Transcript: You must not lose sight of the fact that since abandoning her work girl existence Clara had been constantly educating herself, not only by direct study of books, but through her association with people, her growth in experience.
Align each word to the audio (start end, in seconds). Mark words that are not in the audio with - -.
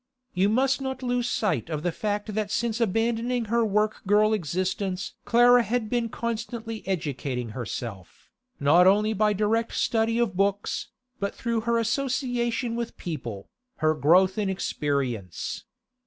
You 0.33 0.49
must 0.49 0.81
not 0.81 1.03
lose 1.03 1.29
sight 1.29 1.69
of 1.69 1.83
the 1.83 1.91
fact 1.91 2.33
that 2.33 2.49
since 2.49 2.81
abandoning 2.81 3.45
her 3.45 3.63
work 3.63 3.97
girl 4.07 4.33
existence 4.33 5.13
Clara 5.25 5.61
had 5.61 5.91
been 5.91 6.09
constantly 6.09 6.81
educating 6.87 7.49
herself, 7.49 8.31
not 8.59 8.87
only 8.87 9.13
by 9.13 9.33
direct 9.33 9.73
study 9.75 10.17
of 10.17 10.35
books, 10.35 10.87
but 11.19 11.35
through 11.35 11.61
her 11.69 11.77
association 11.77 12.75
with 12.75 12.97
people, 12.97 13.51
her 13.75 13.93
growth 13.93 14.39
in 14.39 14.49
experience. 14.49 15.65